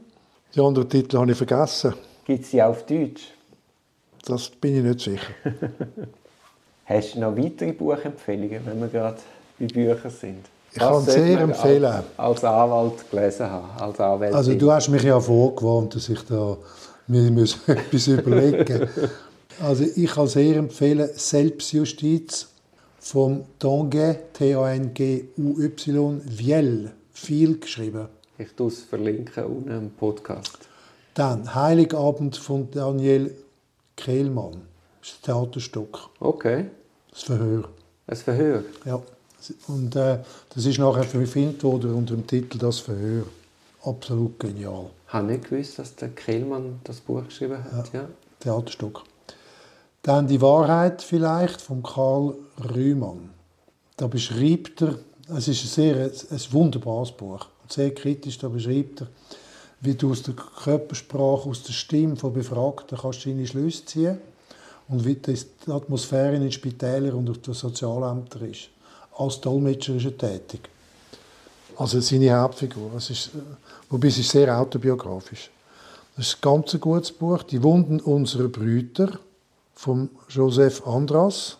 Die 0.55 0.61
anderen 0.61 0.89
Titel 0.89 1.19
habe 1.19 1.31
ich 1.31 1.39
vergessen. 1.39 1.95
Gibt 2.27 2.45
es 2.45 2.51
die 2.51 2.63
auf 2.63 2.85
Deutsch? 2.85 3.33
Das 4.25 4.49
bin 4.51 4.77
ich 4.77 4.83
nicht 4.83 5.01
sicher. 5.01 5.33
Hast 6.85 7.15
du 7.15 7.21
noch 7.21 7.37
weitere 7.37 7.73
Buchempfehlungen, 7.73 8.61
wenn 8.67 8.81
wir 8.81 8.89
gerade 8.89 9.19
bei 9.59 9.67
Büchern 9.67 10.11
sind? 10.11 10.45
Ich 10.73 10.79
kann 10.79 11.03
sehr 11.03 11.41
empfehlen. 11.41 11.85
Als, 11.85 12.05
als 12.17 12.45
Anwalt 12.45 13.11
gelesen 13.11 13.51
haben, 13.51 13.69
als 13.79 14.01
Anwältin. 14.01 14.37
Also 14.37 14.55
du 14.55 14.73
hast 14.73 14.89
mich 14.89 15.03
ja 15.03 15.21
vorgewarnt, 15.21 15.95
dass 15.95 16.09
ich 16.09 16.21
da 16.23 16.57
mir 17.07 17.31
muss 17.31 17.59
etwas 17.67 18.07
überlegen 18.07 18.89
Also 19.63 19.85
ich 19.85 20.11
kann 20.11 20.27
sehr 20.27 20.57
empfehlen 20.57 21.09
Selbstjustiz 21.15 22.49
vom 23.03 23.45
Tanguy, 23.59 24.15
T-A-N-G-U-Y, 24.33 26.21
Viel, 26.31 26.93
viel 27.13 27.59
geschrieben. 27.59 28.07
Ich 28.39 28.53
tue 28.53 28.69
es 28.69 28.85
verlinken 28.85 29.45
unten 29.45 29.71
im 29.71 29.91
Podcast. 29.91 30.59
Dann 31.15 31.53
Heiligabend 31.55 32.37
von 32.37 32.71
Daniel 32.71 33.35
Kehlmann. 33.97 34.63
Das 35.01 35.11
ist 35.11 35.19
ein 35.19 35.23
Theaterstück. 35.25 35.99
Okay. 36.21 36.67
Das 37.11 37.25
Verhör. 37.25 37.69
Ein 38.07 38.17
Verhör. 38.17 38.63
Ja. 38.85 39.03
Und 39.67 39.97
äh, 39.97 40.19
das 40.55 40.65
ist 40.65 40.79
nachher 40.79 41.03
verfilmt 41.03 41.65
worden 41.65 41.95
unter 41.95 42.15
dem 42.15 42.27
Titel 42.27 42.57
Das 42.57 42.79
Verhör. 42.79 43.25
Absolut 43.83 44.39
genial. 44.39 44.91
Ich 45.09 45.13
habe 45.13 45.27
nicht 45.27 45.51
gewusst, 45.51 45.81
dass 45.81 45.97
der 45.97 46.11
Kehlmann 46.11 46.81
das 46.85 47.01
Buch 47.01 47.25
geschrieben 47.25 47.65
hat. 47.65 47.93
Ja. 47.93 48.09
Theaterstück. 48.39 49.03
Dann 50.03 50.27
die 50.27 50.41
Wahrheit 50.41 51.01
vielleicht 51.01 51.61
von 51.61 51.83
Karl 51.83 52.35
Rühmann. 52.75 53.31
Da 53.97 54.09
beschreibt 54.09 54.83
er, 54.83 54.99
es 55.29 55.47
ist 55.47 55.63
ein 55.63 55.69
sehr 55.69 55.97
ein 55.97 56.41
wunderbares 56.51 57.13
Buch, 57.13 57.47
sehr 57.69 57.95
kritisch, 57.95 58.39
da 58.39 58.49
beschreibt 58.49 59.03
er, 59.03 59.07
wie 59.81 59.95
du 59.95 60.11
aus 60.11 60.23
der 60.23 60.35
Körpersprache, 60.35 61.49
aus 61.49 61.63
der 61.63 61.73
Stimme 61.73 62.17
von 62.17 62.33
Befragten 62.33 62.99
kannst 62.99 63.27
deine 63.27 63.47
Schlüsse 63.47 63.85
ziehen 63.85 64.19
und 64.89 65.05
wie 65.05 65.15
die 65.15 65.39
Atmosphäre 65.69 66.35
in 66.35 66.43
den 66.43 66.53
Spitälern 66.53 67.15
und 67.15 67.31
auf 67.31 67.39
den 67.39 67.55
Sozialämtern 67.55 68.51
ist. 68.51 68.71
Als 69.17 69.41
Dolmetscher 69.41 69.95
ist 69.95 70.05
er 70.05 70.17
tätig. 70.17 70.69
Also 71.77 72.01
seine 72.01 72.33
Hauptfigur. 72.33 72.91
Es 72.97 73.11
ist, 73.11 73.31
wobei 73.89 74.09
es 74.09 74.19
ist 74.19 74.31
sehr 74.31 74.57
autobiografisch. 74.59 75.51
Das 76.17 76.27
ist 76.27 76.37
ein 76.37 76.41
ganz 76.43 76.79
gutes 76.81 77.13
Buch. 77.13 77.43
Die 77.45 77.63
Wunden 77.63 78.01
unserer 78.01 78.49
Brüder 78.49 79.19
von 79.75 80.11
Joseph 80.29 80.87
Andras. 80.87 81.59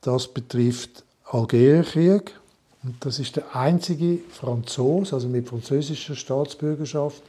Das 0.00 0.28
betrifft 0.28 1.04
Algerienkrieg. 1.24 2.34
Und 2.84 3.04
das 3.04 3.18
ist 3.18 3.36
der 3.36 3.56
einzige 3.56 4.18
Franzose, 4.30 5.14
also 5.14 5.28
mit 5.28 5.48
französischer 5.48 6.14
Staatsbürgerschaft, 6.14 7.22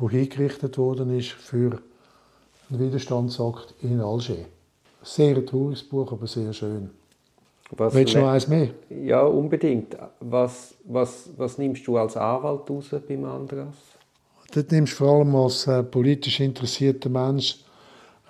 der 0.00 0.08
hingerichtet 0.08 0.76
worden 0.76 1.18
ist 1.18 1.30
für 1.30 1.80
einen 2.70 2.80
Widerstandsakt 2.80 3.74
in 3.82 4.00
Alger. 4.00 4.44
Sehr 5.02 5.36
ein 5.36 5.46
trauriges 5.46 5.82
Buch, 5.82 6.12
aber 6.12 6.26
sehr 6.26 6.52
schön. 6.52 6.90
Was 7.70 7.94
Willst 7.94 8.14
du 8.14 8.18
noch 8.20 8.28
eins 8.28 8.46
mehr? 8.46 8.68
Ja, 8.90 9.22
unbedingt. 9.22 9.96
Was, 10.20 10.74
was, 10.84 11.30
was 11.36 11.58
nimmst 11.58 11.86
du 11.86 11.96
als 11.96 12.16
Anwalt 12.16 12.68
raus 12.68 12.90
beim 13.08 13.24
Andras? 13.24 13.74
Dort 14.54 14.70
nimmst 14.70 14.92
du 14.92 14.96
vor 14.96 15.18
allem 15.18 15.34
als 15.34 15.66
äh, 15.66 15.82
politisch 15.82 16.40
interessierter 16.40 17.08
Mensch, 17.08 17.63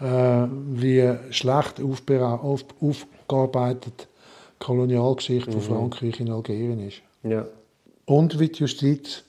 wie 0.01 1.17
schlecht 1.31 1.81
auf, 1.81 2.65
aufgearbeitet 2.81 4.09
die 4.61 4.65
Kolonialgeschichte 4.65 5.51
mhm. 5.51 5.61
von 5.61 5.63
Frankreich 5.63 6.21
in 6.21 6.31
Algerien 6.31 6.81
ist. 6.81 7.03
Ja. 7.23 7.47
Und 8.07 8.39
wie 8.39 8.49
die 8.49 8.61
Justiz 8.61 9.25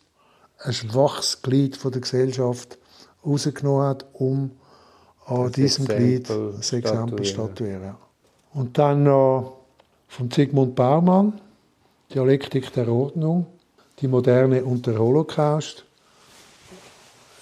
ein 0.60 0.74
schwaches 0.74 1.42
Glied 1.42 1.78
von 1.78 1.92
der 1.92 2.02
Gesellschaft 2.02 2.78
rausgenommen 3.26 3.86
hat, 3.86 4.06
um 4.14 4.52
an 5.26 5.52
diesem 5.52 5.86
Glied 5.86 6.30
das 6.30 6.72
Exempel 6.74 7.26
statuieren. 7.26 7.96
Und 8.54 8.78
dann 8.78 9.04
noch 9.04 9.58
von 10.08 10.30
Sigmund 10.32 10.76
Baumann, 10.76 11.42
Dialektik 12.14 12.72
der 12.74 12.88
Ordnung, 12.88 13.48
die 14.00 14.08
Moderne 14.08 14.64
und 14.64 14.86
der 14.86 15.00
Holocaust. 15.00 15.86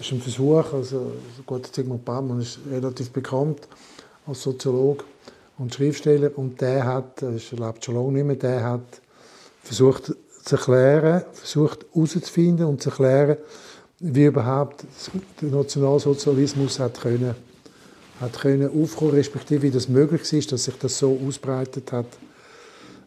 Das 0.03 0.11
ist 0.11 0.17
ein 0.17 0.21
Versuch, 0.21 0.73
also 0.73 1.13
gut, 1.45 1.73
Sigmund 1.73 2.03
Baumann 2.03 2.41
ist 2.41 2.59
relativ 2.69 3.09
bekannt 3.11 3.69
als 4.27 4.41
Soziologe 4.41 5.05
und 5.57 5.73
Schriftsteller 5.73 6.29
und 6.35 6.59
der 6.59 6.83
hat, 6.83 7.21
er 7.21 7.31
lebt 7.31 7.85
schon 7.85 7.95
lange 7.95 8.11
nicht 8.11 8.25
mehr, 8.25 8.35
der 8.35 8.63
hat 8.65 8.81
versucht 9.61 10.13
zu 10.43 10.55
erklären, 10.57 11.23
versucht 11.31 11.85
herauszufinden 11.93 12.65
und 12.65 12.81
zu 12.81 12.89
erklären, 12.89 13.37
wie 13.99 14.25
überhaupt 14.25 14.83
der 15.39 15.49
Nationalsozialismus 15.49 16.79
hat 16.79 16.99
können, 16.99 17.33
hat 18.19 18.41
können 18.41 18.83
aufkommen, 18.83 19.11
respektive 19.11 19.61
wie 19.61 19.71
das 19.71 19.87
möglich 19.87 20.33
ist, 20.33 20.51
dass 20.51 20.65
sich 20.65 20.77
das 20.79 20.97
so 20.97 21.17
ausbreitet 21.25 21.93
hat, 21.93 22.07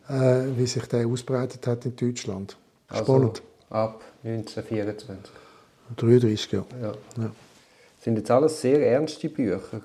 äh, 0.08 0.46
wie 0.56 0.66
sich 0.66 0.86
der 0.86 1.06
ausbreitet 1.06 1.66
hat 1.66 1.84
in 1.84 1.94
Deutschland. 1.94 2.56
Also 2.88 3.04
Spannend. 3.04 3.42
Also 3.68 3.84
ab 3.84 4.00
1924. 4.24 5.45
33, 5.96 6.52
ja. 6.52 6.64
ja. 6.82 6.92
ja. 7.18 7.30
Sind 8.00 8.18
jetzt 8.18 8.30
alles 8.30 8.60
sehr 8.60 8.86
ernste 8.86 9.28
Bücher. 9.28 9.80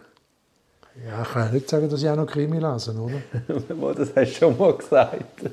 Ja, 1.07 1.21
ich 1.21 1.29
kann 1.29 1.53
nicht 1.53 1.69
sagen, 1.69 1.89
dass 1.89 2.03
ich 2.03 2.09
auch 2.09 2.15
noch 2.15 2.27
Krimi 2.27 2.59
lese, 2.59 2.93
oder? 2.93 3.93
das 3.95 4.09
hast 4.15 4.31
du 4.31 4.35
schon 4.35 4.57
mal 4.57 4.73
gesagt. 4.73 5.43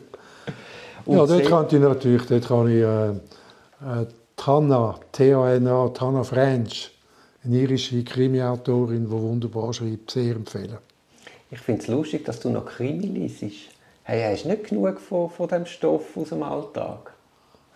Und 1.04 1.16
ja, 1.16 1.26
dort 1.26 1.46
kann 1.46 1.66
ich 1.66 1.72
natürlich, 1.80 2.26
dort 2.26 2.48
kann 2.48 2.68
ich 2.68 2.82
äh, 2.82 3.10
äh, 3.10 4.06
Tana, 4.36 4.98
T-A-N-A, 5.12 5.88
Tana 5.88 6.24
French, 6.24 6.90
eine 7.44 7.56
irische 7.56 8.02
Krimi-Autorin, 8.04 9.04
die 9.06 9.10
wunderbar 9.10 9.72
schreibt, 9.72 10.10
sehr 10.10 10.36
empfehlen. 10.36 10.78
Ich 11.50 11.60
finde 11.60 11.80
es 11.82 11.88
lustig, 11.88 12.24
dass 12.24 12.40
du 12.40 12.50
noch 12.50 12.66
Krimi 12.66 13.06
liest. 13.06 13.42
Hey, 14.02 14.30
hast 14.30 14.44
du 14.44 14.48
nicht 14.48 14.68
genug 14.68 15.00
von, 15.00 15.30
von 15.30 15.48
dem 15.48 15.64
Stoff 15.64 16.16
aus 16.16 16.28
dem 16.28 16.42
Alltag? 16.42 17.14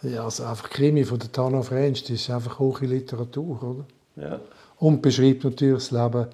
Ja, 0.02 0.24
also 0.24 0.44
einfach 0.44 0.68
Krimi 0.68 1.04
von 1.04 1.18
der 1.18 1.30
Tana 1.30 1.62
French, 1.62 2.02
das 2.02 2.10
ist 2.10 2.30
einfach 2.30 2.58
hohe 2.58 2.86
Literatur, 2.86 3.62
oder? 3.62 3.84
Ja. 4.16 4.40
Und 4.78 5.00
beschreibt 5.00 5.44
natürlich 5.44 5.88
das 5.88 5.90
Leben 5.92 6.26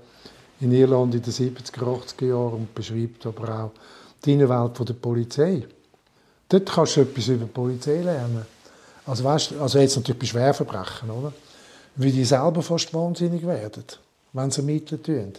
in 0.60 0.72
Irland 0.72 1.14
in 1.14 1.22
den 1.22 1.32
70er, 1.32 1.82
80er 1.82 2.26
Jahren 2.26 2.54
und 2.54 2.74
beschreibt 2.74 3.26
aber 3.26 3.64
auch 3.64 3.70
die 4.24 4.32
Innenwelt 4.32 4.88
der 4.88 4.94
Polizei. 4.94 5.66
Dort 6.48 6.66
kannst 6.66 6.96
du 6.96 7.02
etwas 7.02 7.28
über 7.28 7.44
die 7.44 7.52
Polizei 7.52 8.00
lernen. 8.00 8.46
Also, 9.06 9.24
weißt, 9.24 9.54
also 9.60 9.78
jetzt 9.78 9.96
natürlich 9.96 10.18
bei 10.18 10.26
Schwerverbrechen, 10.26 11.10
oder? 11.10 11.32
Wie 11.96 12.10
die 12.10 12.24
selber 12.24 12.62
fast 12.62 12.92
wahnsinnig 12.94 13.46
werden, 13.46 13.84
wenn 14.32 14.50
sie 14.50 14.60
ermitteln 14.60 15.02
tun. 15.02 15.32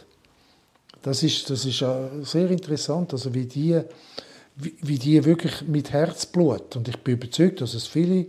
Das 1.02 1.24
ist, 1.24 1.50
das 1.50 1.66
ist 1.66 1.84
sehr 2.24 2.52
interessant, 2.52 3.14
also 3.14 3.34
wie 3.34 3.46
die 3.46 3.80
wie 4.60 4.98
die 4.98 5.24
wirklich 5.24 5.62
mit 5.68 5.92
Herzblut, 5.92 6.75
und 6.75 6.88
ich 6.88 6.98
bin 6.98 7.16
überzeugt, 7.16 7.62
dass 7.62 7.74
es 7.74 7.88
viele 7.88 8.25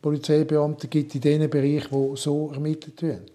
Polizeibeamte 0.00 0.88
gibt 0.88 1.14
in 1.14 1.20
diesen 1.20 1.50
Bereichen, 1.50 1.88
die 1.90 2.16
so 2.16 2.50
ermittelt 2.52 3.02
werden. 3.02 3.26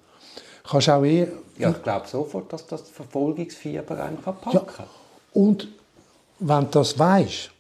Kannst 0.64 0.90
auch 0.90 1.04
eher, 1.04 1.28
ja, 1.58 1.70
ich 1.70 1.84
glaube 1.84 2.08
sofort, 2.08 2.52
dass 2.52 2.66
das 2.66 2.90
Verfolgungsfieber 2.90 4.04
einen 4.04 4.18
packen 4.18 4.52
kann. 4.52 4.64
Ja. 4.78 4.88
Und 5.34 5.68
wenn 6.40 6.62
du 6.62 6.72
das 6.72 6.98
weißt, 6.98 7.52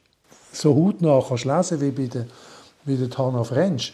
so 0.53 0.75
hautnah 0.75 1.23
kannst 1.27 1.45
du 1.45 1.55
lesen 1.55 1.81
wie 1.81 1.91
bei 1.91 2.07
der, 2.07 2.27
bei 2.85 2.95
der 2.95 3.09
Tana 3.09 3.43
French, 3.43 3.93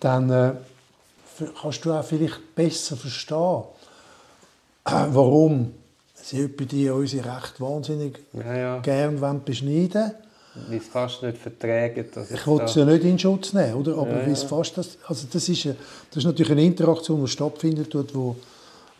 dann 0.00 0.30
äh, 0.30 0.52
kannst 1.60 1.84
du 1.84 1.92
auch 1.92 2.04
vielleicht 2.04 2.54
besser 2.54 2.96
verstehen, 2.96 3.62
äh, 4.86 5.06
warum 5.10 5.74
sie 6.24 6.48
bei 6.48 6.64
dir 6.64 6.94
unsere 6.94 7.24
recht 7.24 7.60
wahnsinnig 7.60 8.18
ja, 8.32 8.56
ja. 8.56 8.78
gern 8.80 9.42
beschneiden 9.44 10.12
Wie 10.68 10.76
es 10.76 10.86
fast 10.86 11.22
nicht 11.22 11.38
verträgt. 11.38 12.16
Ich 12.32 12.46
wollte 12.46 12.64
es 12.64 12.74
ja 12.74 12.84
nicht 12.84 13.04
in 13.04 13.18
Schutz 13.18 13.52
nehmen, 13.52 13.74
oder? 13.74 13.96
aber 13.98 14.20
ja, 14.20 14.26
wie 14.26 14.32
es 14.32 14.42
fast 14.42 14.76
das, 14.78 14.98
also 15.06 15.26
das, 15.32 15.48
ist, 15.48 15.66
das 15.66 16.16
ist 16.16 16.24
natürlich 16.24 16.52
eine 16.52 16.64
Interaktion, 16.64 17.20
die 17.20 17.28
stattfindet, 17.28 17.92
die 17.92 18.14
wo, 18.14 18.36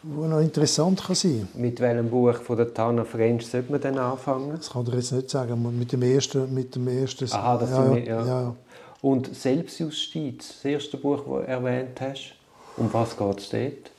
wo 0.03 0.27
noch 0.27 0.41
interessant 0.41 1.03
kann 1.05 1.15
sein 1.15 1.49
Mit 1.55 1.81
welchem 1.81 2.09
Buch 2.09 2.37
von 2.37 2.57
der 2.57 2.73
Tana 2.73 3.05
French 3.05 3.47
sollte 3.47 3.71
man 3.71 3.81
denn 3.81 3.99
anfangen? 3.99 4.57
Das 4.57 4.71
kann 4.71 4.87
ich 4.87 4.95
jetzt 4.95 5.12
nicht 5.12 5.31
sagen, 5.31 5.79
mit 5.79 5.93
dem 5.93 6.03
ersten. 6.03 6.53
Mit 6.55 6.75
dem 6.75 6.89
ersten 6.89 7.31
Aha, 7.33 7.59
das 7.59 7.71
ja, 7.71 7.87
sind, 7.87 8.07
ja. 8.07 8.27
ja. 8.27 8.57
Und 9.03 9.35
Selbstjustiz, 9.35 10.55
das 10.55 10.65
erste 10.65 10.97
Buch, 10.97 11.19
das 11.19 11.27
du 11.27 11.35
erwähnt 11.50 12.00
hast, 12.00 12.35
um 12.77 12.93
was 12.93 13.17
geht 13.17 13.41
es 13.41 13.50
dort? 13.50 13.91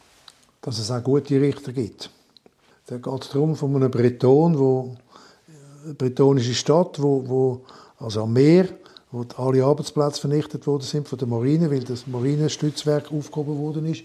Dass 0.61 0.79
es 0.79 0.91
auch 0.91 1.03
gute 1.03 1.41
Richter 1.41 1.71
gibt. 1.71 2.09
Da 2.91 2.97
geht 2.97 3.23
es 3.23 3.29
darum, 3.29 3.55
von 3.55 3.73
einem 3.73 3.89
Breton, 3.89 4.59
wo, 4.59 4.97
eine 5.85 5.93
bretonische 5.93 6.53
Stadt, 6.53 7.01
wo, 7.01 7.23
wo, 7.25 7.61
also 7.97 8.23
am 8.23 8.33
Meer, 8.33 8.67
wo 9.13 9.23
alle 9.37 9.63
Arbeitsplätze 9.63 10.19
vernichtet 10.19 10.67
worden 10.67 10.83
sind 10.83 11.07
von 11.07 11.17
der 11.17 11.29
Marine, 11.29 11.71
weil 11.71 11.85
das 11.85 12.05
Marinestützwerk 12.05 13.09
aufgehoben 13.13 13.57
worden 13.59 13.85
ist. 13.85 14.03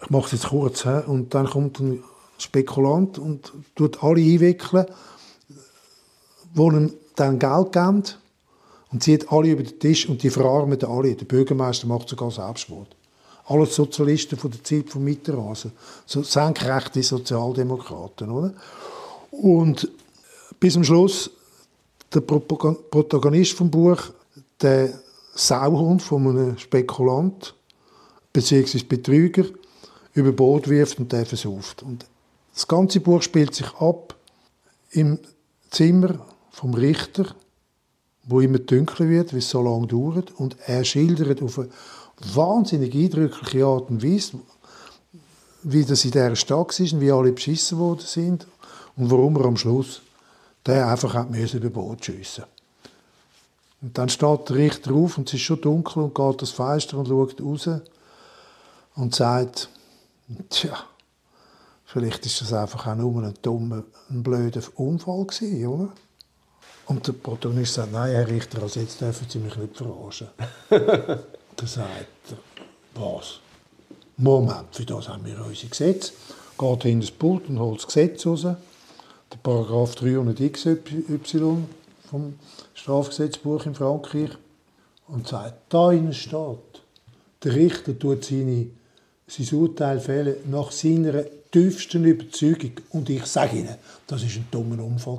Ich 0.00 0.08
mache 0.08 0.24
es 0.24 0.32
jetzt 0.32 0.48
kurz. 0.48 0.84
He? 0.84 1.02
Und 1.06 1.34
dann 1.34 1.50
kommt 1.50 1.80
ein 1.80 2.02
Spekulant 2.38 3.18
und 3.18 3.52
tut 3.74 4.02
alle 4.02 4.22
einwickeln, 4.22 4.86
wo 6.54 6.70
ihm 6.70 6.94
dann 7.14 7.38
Geld 7.38 7.72
geben 7.72 8.04
und 8.90 9.02
zieht 9.02 9.30
alle 9.30 9.50
über 9.50 9.64
den 9.64 9.78
Tisch 9.78 10.08
und 10.08 10.22
die 10.22 10.30
verarmen 10.30 10.82
alle. 10.82 11.14
Der 11.14 11.26
Bürgermeister 11.26 11.86
macht 11.86 12.08
sogar 12.08 12.30
Selbstmord 12.30 12.96
alles 13.48 13.74
Sozialisten 13.74 14.38
von 14.38 14.50
der 14.50 14.62
Zeit 14.62 14.90
von 14.90 15.02
Mitterrand, 15.02 15.48
also 15.48 15.70
so 16.06 16.22
senkrechte 16.22 17.02
Sozialdemokraten, 17.02 18.30
oder? 18.30 18.54
Und 19.30 19.90
bis 20.60 20.74
zum 20.74 20.84
Schluss 20.84 21.30
der 22.12 22.20
Protagonist 22.20 23.52
vom 23.52 23.70
Buch, 23.70 23.98
der 24.60 24.98
Sauhund 25.34 26.02
von 26.02 26.26
einem 26.26 26.58
Spekulant 26.58 27.54
bzw. 28.32 28.82
Betrüger 28.84 29.44
über 30.14 30.32
Bord 30.32 30.68
wirft 30.68 30.98
und 30.98 31.12
der 31.12 31.26
versucht. 31.26 31.82
Und 31.82 32.06
das 32.52 32.66
ganze 32.66 33.00
Buch 33.00 33.22
spielt 33.22 33.54
sich 33.54 33.72
ab 33.74 34.16
im 34.90 35.18
Zimmer 35.70 36.26
vom 36.50 36.74
Richter, 36.74 37.36
wo 38.24 38.40
immer 38.40 38.58
dunkler 38.58 39.08
wird, 39.08 39.32
wie 39.32 39.38
es 39.38 39.50
so 39.50 39.62
lange 39.62 39.86
dauert, 39.86 40.32
und 40.38 40.56
er 40.66 40.84
schildert 40.84 41.40
auf 41.40 41.58
eine 41.58 41.68
wahnsinnig 42.20 42.94
eindrückliche 42.94 43.64
Art 43.64 43.90
und 43.90 44.02
Weise, 44.02 44.38
wie 45.62 45.84
das 45.84 46.04
in 46.04 46.12
dieser 46.12 46.36
Stadt 46.36 46.78
war 46.78 46.92
und 46.92 47.00
wie 47.00 47.12
alle 47.12 47.32
beschissen 47.32 47.78
worden 47.78 48.04
sind 48.04 48.46
und 48.96 49.10
warum 49.10 49.36
er 49.36 49.46
am 49.46 49.56
Schluss 49.56 50.02
der 50.68 50.86
einfach 50.86 51.14
hat 51.14 51.30
müssen 51.30 51.62
über 51.62 51.70
Boot 51.70 52.04
schiessen. 52.04 52.44
Und 53.80 53.96
dann 53.96 54.08
steht 54.08 54.48
der 54.48 54.56
Richter 54.56 54.92
auf 54.92 55.16
und 55.16 55.28
es 55.28 55.34
ist 55.34 55.40
schon 55.40 55.60
dunkel 55.60 56.02
und 56.02 56.14
geht 56.14 56.42
das 56.42 56.50
Fenster 56.50 56.98
und 56.98 57.08
schaut 57.08 57.40
raus 57.40 57.70
und 58.96 59.14
sagt, 59.14 59.70
tja, 60.50 60.76
vielleicht 61.86 62.26
ist 62.26 62.42
das 62.42 62.52
einfach 62.52 62.86
auch 62.86 62.96
nur 62.96 63.22
ein 63.22 63.34
dummer, 63.40 63.84
ein 64.10 64.22
blöder 64.22 64.62
Unfall 64.74 65.24
gewesen, 65.24 65.66
oder? 65.66 65.88
Und 66.86 67.06
der 67.06 67.12
Protagonist 67.12 67.74
sagt, 67.74 67.92
nein, 67.92 68.12
Herr 68.12 68.28
Richter, 68.28 68.62
also 68.62 68.80
jetzt 68.80 69.00
dürfen 69.00 69.26
Sie 69.28 69.38
mich 69.38 69.56
nicht 69.56 69.76
verarschen. 69.76 70.28
da 71.58 71.66
sagt 71.66 72.06
er, 72.30 72.38
was? 72.94 73.40
Moment, 74.16 74.68
für 74.72 74.84
das 74.84 75.08
haben 75.08 75.24
wir 75.24 75.44
unsere 75.44 75.68
Gesetze. 75.68 76.12
Geht 76.56 76.82
hinter 76.82 77.06
das 77.06 77.10
Pult 77.10 77.48
und 77.48 77.58
holt 77.58 77.78
das 77.78 77.86
Gesetz 77.86 78.26
raus. 78.26 78.42
Der 78.42 78.56
Paragraph 79.42 79.94
300 79.96 80.52
XY 80.52 81.64
vom 82.08 82.34
Strafgesetzbuch 82.74 83.66
in 83.66 83.74
Frankreich. 83.74 84.30
Und 85.08 85.26
sagt, 85.26 85.72
da 85.72 85.90
innen 85.90 86.12
steht, 86.12 86.82
der 87.42 87.54
Richter 87.54 87.98
tut 87.98 88.24
seine, 88.24 88.66
sein 89.26 89.58
Urteil 89.58 90.00
fällen 90.00 90.36
nach 90.50 90.70
seiner 90.70 91.24
tiefsten 91.50 92.04
Überzeugung. 92.04 92.72
Und 92.90 93.08
ich 93.08 93.24
sage 93.24 93.58
Ihnen, 93.58 93.76
das 94.06 94.22
war 94.22 94.28
ein 94.28 94.46
dummer 94.50 94.84
Unfall. 94.84 95.18